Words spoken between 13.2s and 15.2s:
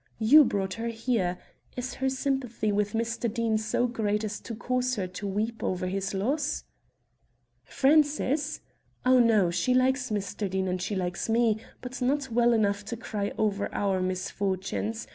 over our misfortunes.